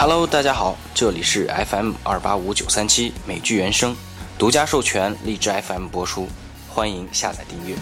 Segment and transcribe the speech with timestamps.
[0.00, 3.96] Hello，大家好，这里是 FM 二八五九三七美剧原声，
[4.38, 6.28] 独家授权荔枝 FM 播出，
[6.68, 7.74] 欢迎下载订阅。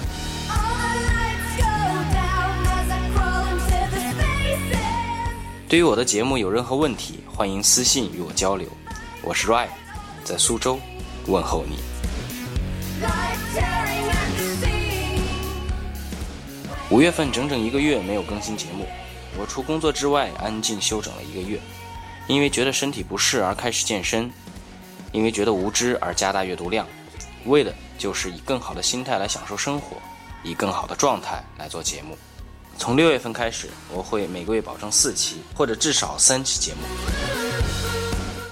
[5.69, 8.67] 对于我的节目有任何问题，欢迎私信与我交流。
[9.23, 9.69] 我是 Ryan，
[10.25, 10.81] 在苏州
[11.27, 11.77] 问候你。
[16.89, 18.87] 五月份整整一个月没有更新节目，
[19.39, 21.61] 我除工作之外安静休整了一个月。
[22.27, 24.31] 因为觉得身体不适而开始健身，
[25.13, 26.87] 因为觉得无知而加大阅读量，
[27.45, 29.97] 为的就是以更好的心态来享受生活，
[30.43, 32.19] 以更好的状态来做节目。
[32.79, 36.81] 从六月份开始，我会每个月保证四期或者至少三期节目。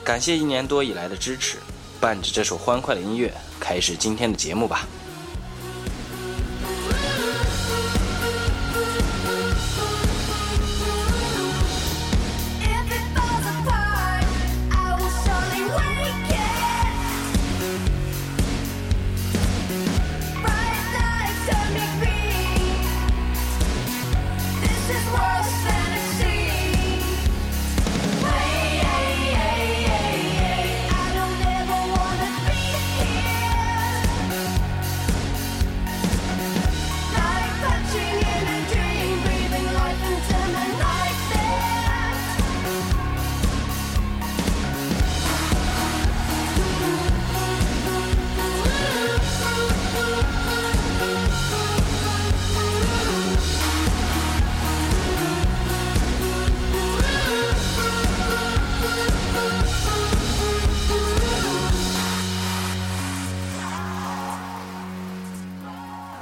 [0.04, 1.58] 感谢一年多以来的支持，
[2.00, 4.86] 伴着这首欢快的音乐，开始今天的节目吧。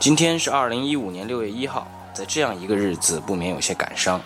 [0.03, 4.21] 今天是二零一五年六月一号，在这样一个日子，不免有些感伤。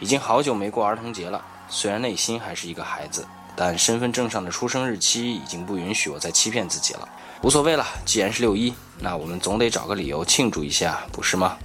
[0.00, 7.06] 已经好久没过儿童节了，虽然内心还是一个孩子，但身份证上的出生日期已经不允许我再欺骗自己了。
[7.42, 11.58] 无所谓了，既然是六一，那我们总得找个理由庆祝一下，不是吗？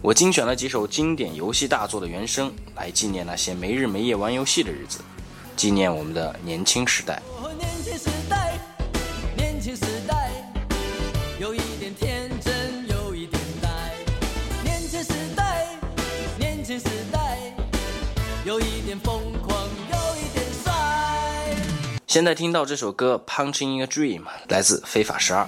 [0.00, 5.00] 我精选了几首经典游戏大作的原声，来纪念那些没日没夜玩游戏的日子，
[5.54, 7.20] 纪念我们的年轻时代
[9.36, 10.30] 年轻时代
[11.38, 12.31] 有一点甜。
[18.52, 20.70] 有一点疯狂，有一点帅
[22.06, 24.20] 现在听到这首歌《Punching in a Dream》，
[24.50, 25.44] 来自《非法十二》。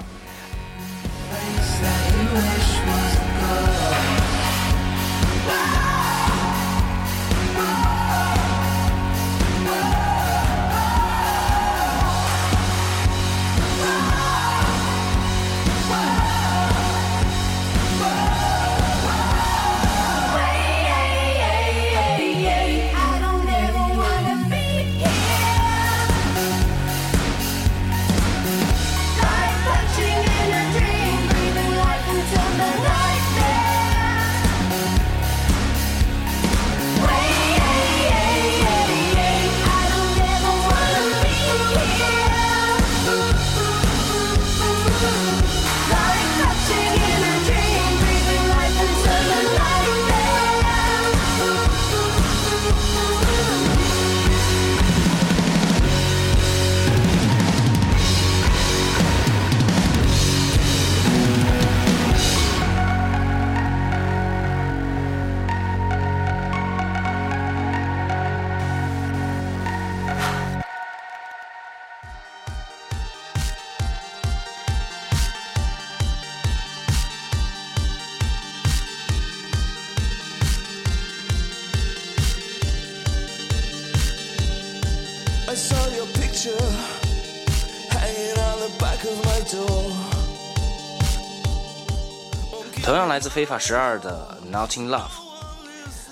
[93.34, 95.00] 非法十二的《Not in Love》。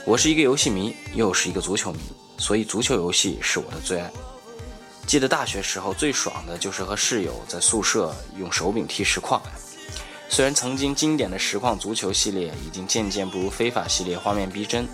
[0.05, 2.01] 我是一个游戏迷，又是一个足球迷，
[2.37, 4.11] 所以足球游戏是我的最爱。
[5.07, 9.41] 记得大学时候最爽的就是和室友在宿舍用手柄踢实况。
[10.29, 14.89] 虽然曾经经典的实况足球系列已经渐渐不如非法系列画面逼真，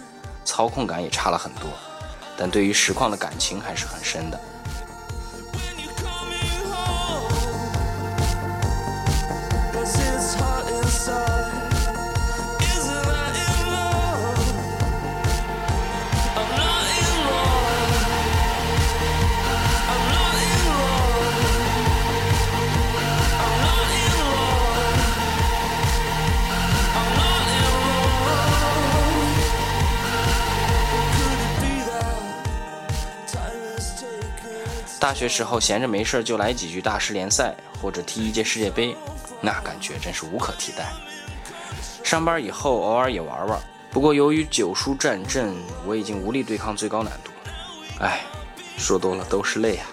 [0.45, 1.71] 操控感也差了很多，
[2.37, 4.39] 但对于实况的感情还是很深的。
[35.09, 38.95] 大学时候闲着没事就来几局大师联赛，或者踢一届世界杯，
[39.41, 40.93] 那感觉真是无可替代。
[42.05, 43.59] 上班以后偶尔也玩玩，
[43.91, 45.57] 不过由于九叔战阵，
[45.87, 47.31] 我已经无力对抗最高难度。
[48.01, 48.21] 哎，
[48.77, 49.87] 说多了都是泪啊。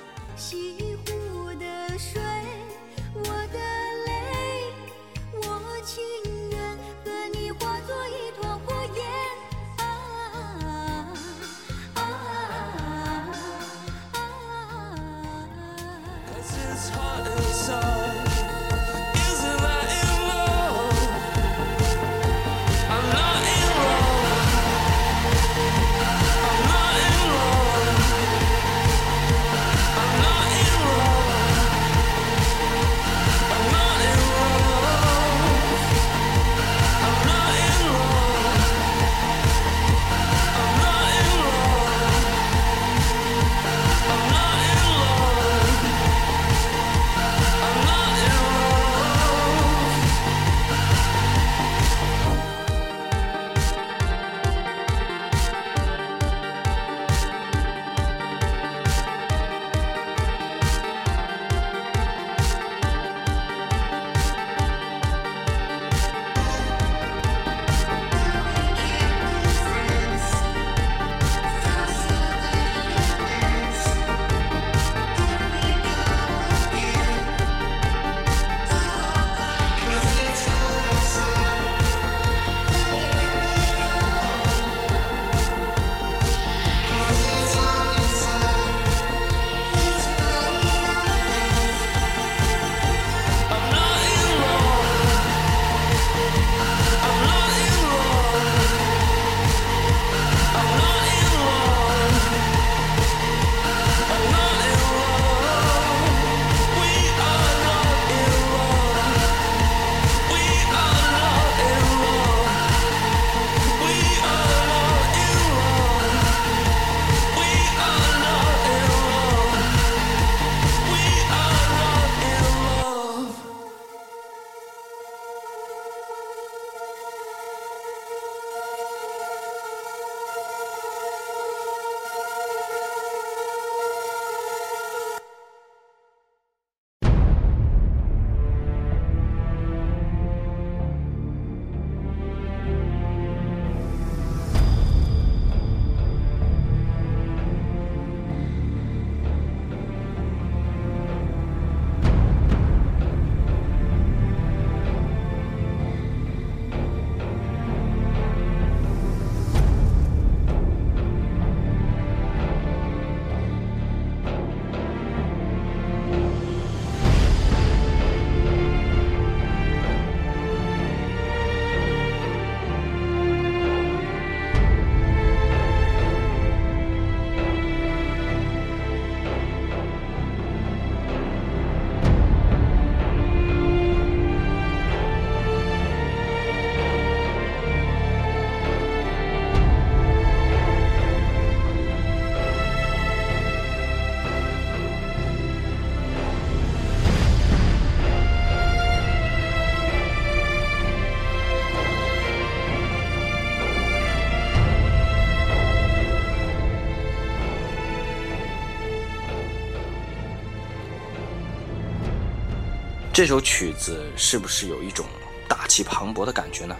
[213.16, 215.06] 这首曲子是不是有一种
[215.48, 216.76] 大气磅礴的感觉呢？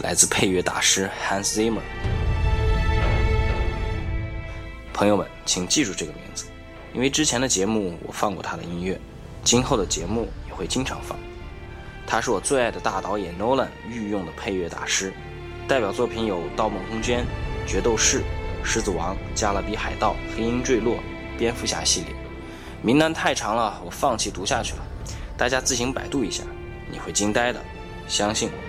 [0.00, 1.80] 来自配乐大师 Hans Zimmer。
[4.92, 6.44] 朋友们，请记住这个名字，
[6.92, 9.00] 因为之前的节目我放过他的音乐，
[9.42, 11.18] 今后的节目也会经常放。
[12.06, 15.14] 他是我最爱的大导演 Nolan 御用的配乐大师，
[15.66, 17.20] 代表作品有《盗梦空间》
[17.66, 18.18] 《决斗士》
[18.62, 20.96] 《狮子王》《加勒比海盗》《黑鹰坠落》
[21.38, 22.14] 《蝙蝠侠》系列。
[22.82, 24.84] 名单太长了，我放弃读下去了。
[25.36, 26.42] 大家自行百度一下，
[26.90, 27.60] 你会惊呆的，
[28.06, 28.64] 相信我。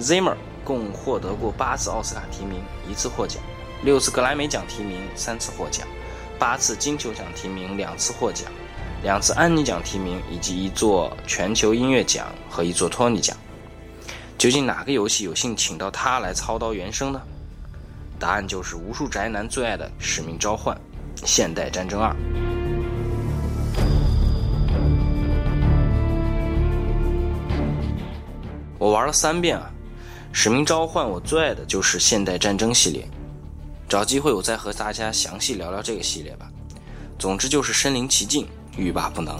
[0.00, 0.47] Zimmer。
[0.68, 3.40] 共获得过八次奥斯卡提名，一次获奖；
[3.82, 5.86] 六次格莱美奖提名，三次获奖；
[6.38, 8.46] 八次金球奖提名，两次获奖；
[9.02, 13.34] 两次安妮奖提名，以及一座全球音乐奖和一座托尼奖。
[14.36, 17.22] 究竟哪个游戏有幸请到他来操刀原声呢？
[18.18, 20.78] 答案就是无数宅男最爱的《使命召唤：
[21.24, 22.12] 现代战争二》。
[28.78, 29.70] 我玩了三遍啊，
[30.40, 33.04] 《使命召唤》我最爱的就是现代战争系列。
[33.88, 36.48] 找机会我再和大家详细聊聊这个系列吧。
[37.18, 39.36] 总之就是身临其境，欲罢不能。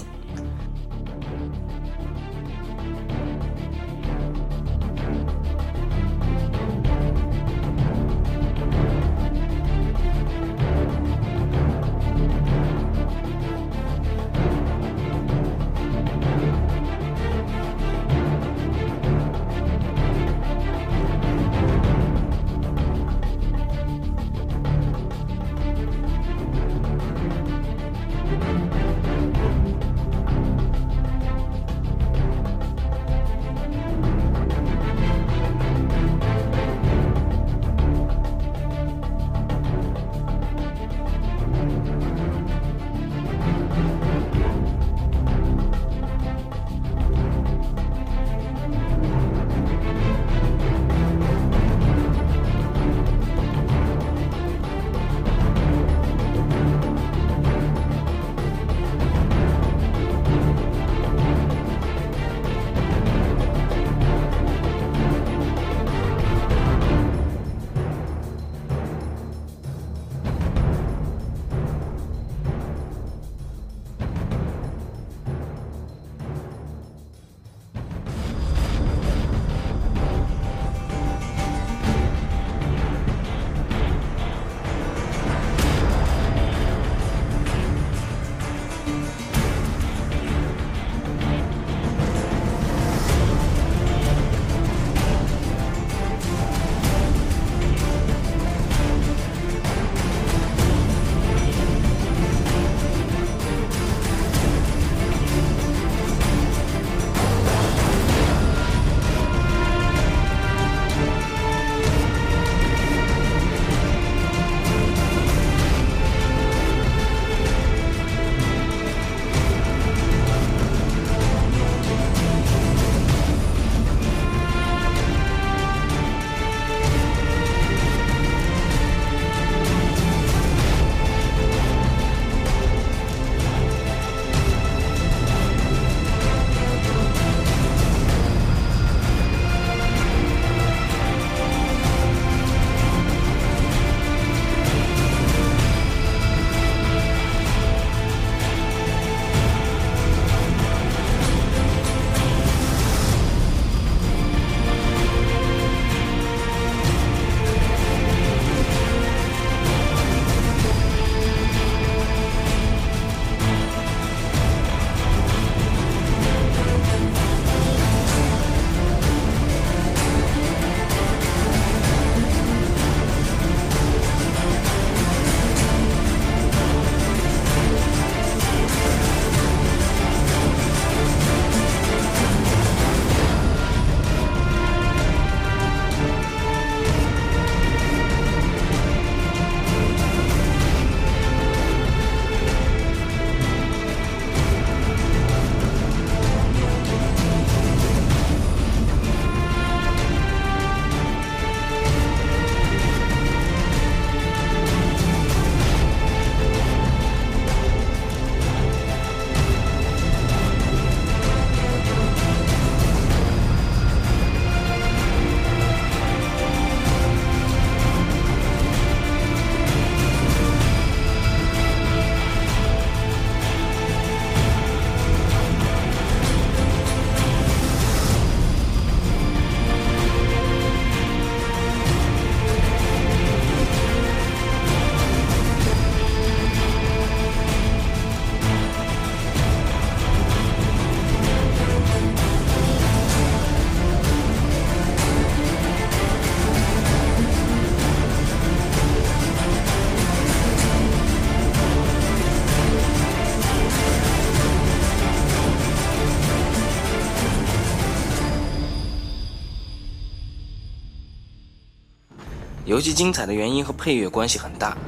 [262.79, 264.79] 游戏精彩的原因和配乐关系很大，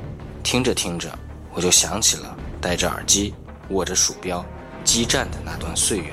[0.45, 1.11] 听着听着，
[1.53, 3.35] 我就想起了戴着耳机、
[3.71, 4.47] 握着鼠标、
[4.85, 6.13] 激战的那段岁月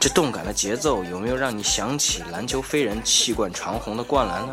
[0.00, 4.52] 这动感的节奏有没有让你想起篮球飞人气贯长虹的灌篮呢？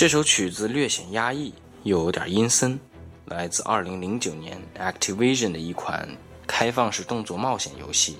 [0.00, 2.80] 这首曲子略显压抑，又有点阴森，
[3.26, 6.08] 来自2009年 Activision 的一款
[6.46, 8.16] 开放式动作冒险游戏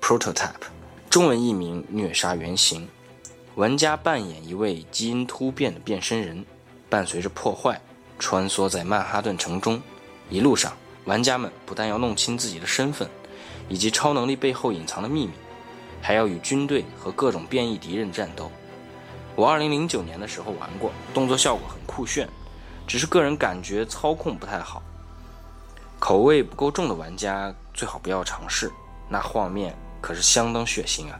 [0.00, 0.32] Prototype》，
[1.10, 2.82] 中文译名《虐杀原型》。
[3.56, 6.46] 玩家扮演一位基因突变的变身人，
[6.88, 7.80] 伴随着破坏，
[8.16, 9.82] 穿梭在曼哈顿城中。
[10.30, 10.72] 一路上，
[11.04, 13.10] 玩家们不但要弄清自己的身份，
[13.68, 15.32] 以及超能力背后隐藏的秘密，
[16.00, 18.52] 还要与军队和各种变异敌人战斗。
[19.36, 22.28] 我二零零九年的时候玩过，动作效果很酷炫，
[22.86, 24.80] 只是个人感觉操控不太好。
[25.98, 28.70] 口味不够重的玩家最好不要尝试，
[29.08, 31.18] 那画面可是相当血腥啊！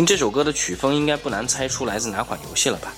[0.00, 2.90] 听这首歌的曲风应该不难猜出来自哪款游戏了吧？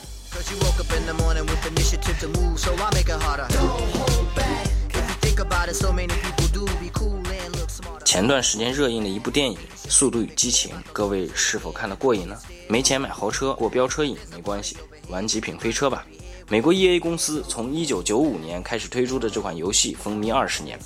[8.04, 12.38] 前段时间热映的一部电影速度与激情各位是否看得过瘾呢？
[12.68, 14.76] 没钱买豪车过飙车瘾没关系
[15.08, 16.06] 玩极品飞车吧。
[16.48, 20.78] 美国 ea 公司从一九九五年开始推出的这款游戏风靡二十年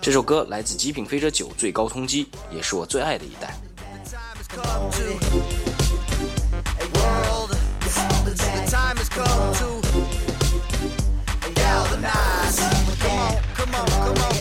[0.00, 3.52] 这首歌来自极品飞车九最高通缉也是我最爱的一代。
[4.56, 5.04] Come to
[6.80, 7.50] a world.
[8.24, 9.68] The time has come to
[11.52, 12.58] galvanize.
[12.98, 14.32] Come on, come on, come on.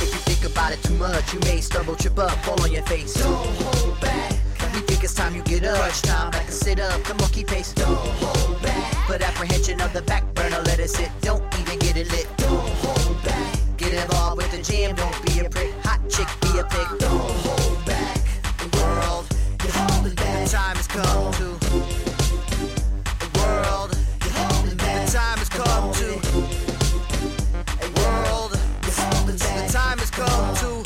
[0.00, 2.82] If you think about it too much, you may stumble, trip up, fall on your
[2.84, 3.12] face.
[3.12, 4.09] Don't hold back.
[5.00, 5.78] Think it's time you get up.
[5.78, 7.02] Crunch time, back and sit up.
[7.04, 7.72] Come on, keep pace.
[7.72, 8.92] Don't hold back.
[9.06, 11.10] Put apprehension of the back burner, let it sit.
[11.22, 12.28] Don't even get it lit.
[12.36, 13.58] Don't hold back.
[13.78, 15.72] Get involved with the jam, don't be a prick.
[15.84, 16.98] Hot chick, be a pig.
[16.98, 18.14] Don't hold back.
[18.58, 19.26] The world,
[19.64, 20.44] you're holding back.
[20.44, 21.46] The time has come to.
[23.24, 25.06] The world, you're holding back.
[25.06, 26.08] The time has come to.
[27.80, 28.52] The world,
[28.84, 29.66] you're holding back.
[29.66, 30.79] The time has come to.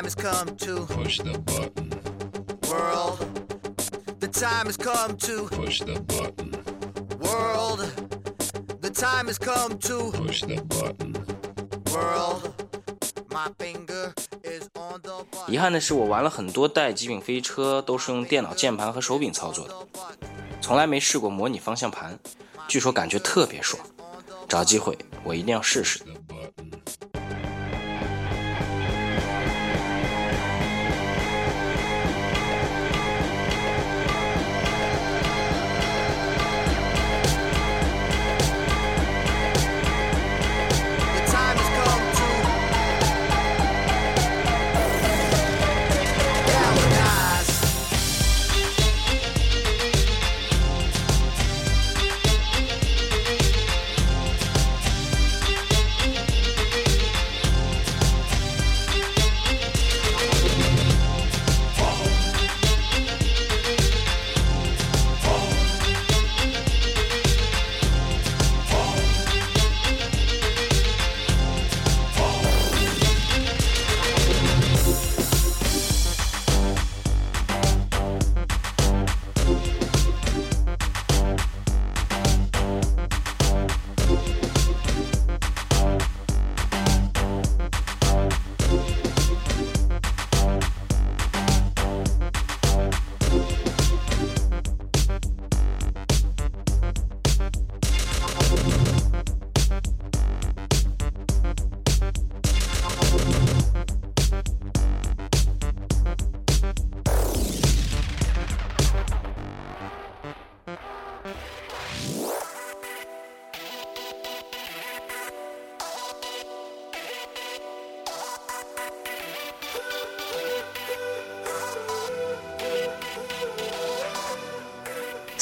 [0.00, 0.86] Time has come to.
[0.86, 1.90] Push the button.
[2.70, 3.18] World,
[4.18, 5.46] the time has come to.
[5.48, 6.54] Push the button.
[7.20, 7.84] World,
[8.80, 10.10] the time has come to.
[10.12, 11.12] Push the button.
[11.92, 12.54] World,
[13.30, 15.52] my finger is on the button.
[15.52, 19.74] 遗憾的是，我玩了很多代极品飞车，都是用电脑键盘和手柄操作的，
[20.62, 22.18] 从来没试过模拟方向盘，
[22.66, 23.82] 据说感觉特别爽。
[24.48, 26.00] 找机会我一定要试试。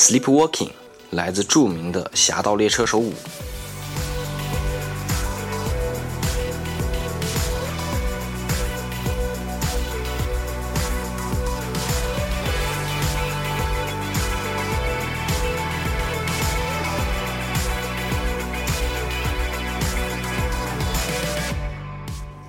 [0.09, 0.71] Sleepwalking
[1.11, 3.13] 来自著名的《侠盗猎车手五》。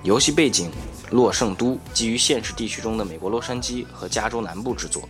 [0.02, 0.70] 游戏背景：
[1.10, 5.06] 洛圣都，基于现实地区中的美国洛杉矶和加州南部制作。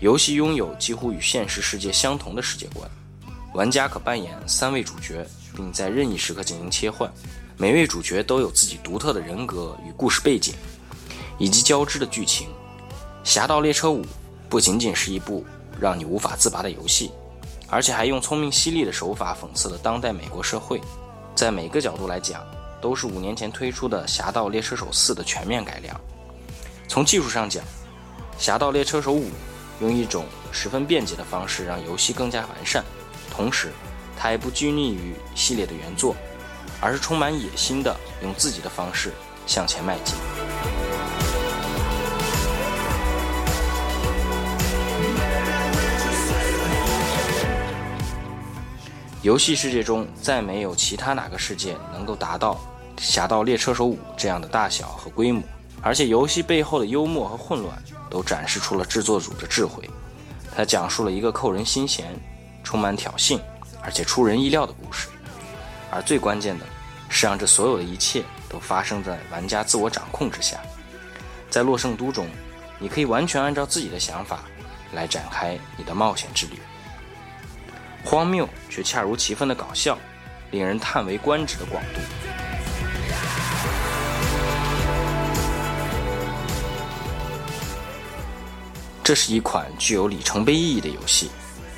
[0.00, 2.88] 游戏拥有几乎与现实世界相同的世界观，
[3.54, 7.10] 玩家可扮演三位主角，并在任意时刻进行切换。
[7.56, 10.54] 每位主角都有自己独特的人格与故事背景，
[11.38, 12.48] 以及交织的剧情。
[13.24, 14.02] 《侠盗猎车五》
[14.50, 15.42] 不仅仅是一部
[15.80, 17.10] 让你无法自拔的游戏，
[17.68, 20.78] 而且还用聪明犀利的手法讽刺了当代美国社会。
[21.34, 22.44] 在每个角度来讲，
[22.82, 25.98] 都是五年前推出的《侠盗猎车手四》的全面改良。
[26.86, 27.64] 从技术上讲，
[28.38, 29.24] 《侠盗猎车手五》
[29.80, 32.84] 用一种十分便捷的方式让游戏更加完善，
[33.30, 33.72] 同时，
[34.18, 36.16] 它也不拘泥于系列的原作，
[36.80, 39.12] 而是充满野心的用自己的方式
[39.46, 40.14] 向前迈进。
[49.22, 52.54] 游戏世界中，再没有其他哪个世界能够达到
[52.98, 55.42] 《侠盗猎车手五》这样的大小和规模，
[55.82, 57.76] 而且游戏背后的幽默和混乱
[58.10, 59.88] 都展示出了制作组的智慧。
[60.54, 62.18] 它讲述了一个扣人心弦、
[62.64, 63.38] 充满挑衅
[63.82, 65.08] 而且出人意料的故事，
[65.90, 66.64] 而最关键的
[67.08, 70.58] 是让这所有的一切都发生在玩家自我掌控之下。
[71.50, 72.26] 在洛圣都中，
[72.78, 74.40] 你可以完全按照自己的想法
[74.92, 76.58] 来展开你的冒险之旅。
[78.04, 79.98] 荒谬却恰如其分的搞笑，
[80.50, 82.00] 令人叹为观止的广度。
[89.06, 91.30] 这是一款具有里程碑意义的游戏，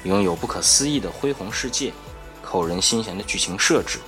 [0.04, 1.92] 拥有不可思议的恢宏世界、
[2.40, 3.98] 扣人心弦的剧情设置、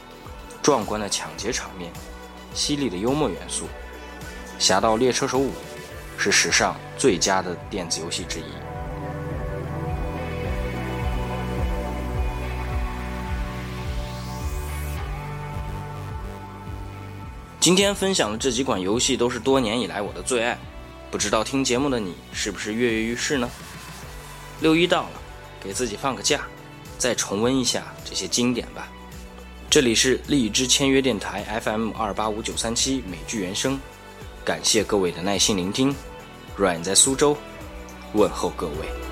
[0.63, 1.93] 壮观的抢劫场面、
[2.55, 3.67] 犀利的幽默元素。
[4.59, 5.51] 《侠盗猎车手五》
[6.17, 8.45] 是史上最佳的电子游戏之一。
[17.61, 20.59] 今天分享的这几款游戏都是多年以来我的最爱，
[21.11, 23.51] 不知道听节目的你是不是跃跃欲试呢？
[24.61, 25.11] 六一到了，
[25.61, 26.47] 给自己放个假，
[26.99, 28.89] 再重温一下这些经典吧。
[29.69, 33.81] 这里是荔枝签约电台 FM 二八五九三七美剧原声，
[34.45, 35.95] 感谢各位的耐心聆听。
[36.59, 37.37] Ryan 在苏州，
[38.13, 39.10] 问候各位。